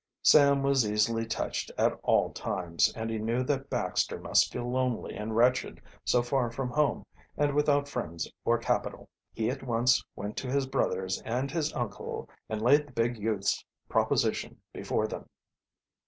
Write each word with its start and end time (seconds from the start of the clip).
Sam 0.23 0.63
was 0.63 0.83
easily 0.83 1.27
touched 1.27 1.69
at 1.77 1.93
all 2.01 2.33
times, 2.33 2.91
and 2.95 3.11
he 3.11 3.19
knew 3.19 3.43
that 3.43 3.69
Baxter 3.69 4.19
must 4.19 4.51
feel 4.51 4.67
lonely 4.67 5.13
and 5.15 5.35
wretched 5.35 5.79
so 6.03 6.23
far 6.23 6.49
from 6.49 6.71
home 6.71 7.05
and 7.37 7.53
without 7.53 7.87
friends 7.87 8.27
or 8.43 8.57
capital. 8.57 9.09
He 9.31 9.47
at 9.51 9.61
once 9.61 10.03
went 10.15 10.37
to 10.37 10.49
his 10.51 10.65
brothers 10.65 11.21
and 11.21 11.51
his 11.51 11.71
uncle 11.73 12.27
and 12.49 12.63
laid 12.63 12.87
the 12.87 12.91
big 12.93 13.15
youth's 13.19 13.63
proposition 13.89 14.59
before 14.73 15.05
them. 15.05 15.29